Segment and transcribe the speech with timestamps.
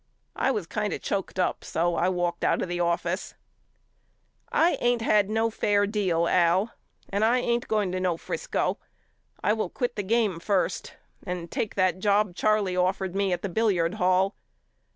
[0.35, 3.35] I was kind of choked up so I walked out of the office.
[4.51, 6.73] I ain't had no fair deal Al
[7.09, 8.79] and I ain't going to no Frisco.
[9.43, 13.47] I will quit the game first and take that job Charley offered me at the
[13.49, 14.33] billiard hall.